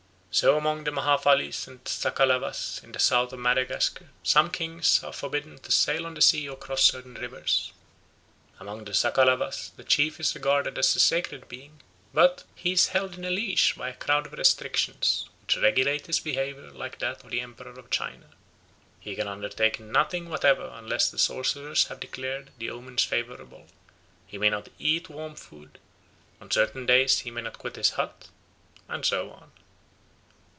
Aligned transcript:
So 0.33 0.55
among 0.57 0.85
the 0.85 0.91
Mahafalys 0.91 1.67
and 1.67 1.83
Sakalavas 1.83 2.81
in 2.85 2.93
the 2.93 2.99
south 2.99 3.33
of 3.33 3.39
Madagascar 3.39 4.07
some 4.23 4.49
kings 4.49 5.03
are 5.03 5.11
forbidden 5.11 5.57
to 5.59 5.73
sail 5.73 6.05
on 6.05 6.13
the 6.13 6.21
sea 6.21 6.47
or 6.47 6.55
to 6.55 6.61
cross 6.61 6.83
certain 6.83 7.15
rivers. 7.15 7.73
Among 8.57 8.85
the 8.85 8.93
Sakalavas 8.93 9.75
the 9.75 9.83
chief 9.83 10.21
is 10.21 10.33
regarded 10.33 10.77
as 10.77 10.95
a 10.95 11.01
sacred 11.01 11.49
being, 11.49 11.81
but 12.13 12.45
"he 12.55 12.71
is 12.71 12.87
held 12.87 13.15
in 13.17 13.23
leash 13.23 13.73
by 13.73 13.89
a 13.89 13.93
crowd 13.93 14.25
of 14.25 14.31
restrictions, 14.31 15.27
which 15.41 15.57
regulate 15.57 16.07
his 16.07 16.21
behaviour 16.21 16.71
like 16.71 16.99
that 16.99 17.25
of 17.25 17.29
the 17.29 17.41
emperor 17.41 17.77
of 17.77 17.89
China. 17.91 18.27
He 19.01 19.15
can 19.17 19.27
undertake 19.27 19.81
nothing 19.81 20.29
whatever 20.29 20.69
unless 20.73 21.09
the 21.11 21.19
sorcerers 21.19 21.87
have 21.89 21.99
declared 21.99 22.51
the 22.57 22.69
omens 22.71 23.03
favourable; 23.03 23.67
he 24.27 24.37
may 24.37 24.49
not 24.49 24.69
eat 24.79 25.09
warm 25.09 25.35
food: 25.35 25.77
on 26.39 26.49
certain 26.49 26.85
days 26.85 27.19
he 27.19 27.31
may 27.31 27.41
not 27.41 27.57
quit 27.57 27.75
his 27.75 27.91
hut; 27.91 28.29
and 28.87 29.05
so 29.05 29.29
on." 29.31 29.51